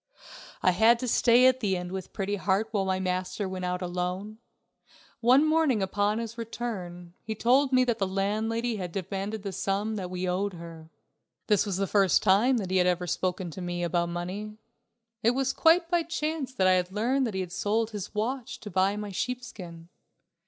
[0.63, 3.83] I had to stay at the inn with Pretty Heart while my master went out
[3.83, 4.39] alone.
[5.19, 9.97] One morning upon his return he told me that the landlady had demanded the sum
[9.97, 10.89] that we owed her.
[11.45, 14.57] This was the first time that he had ever spoken to me about money.
[15.21, 18.59] It was quite by chance that I had learned that he had sold his watch
[18.61, 19.89] to buy my sheepskin.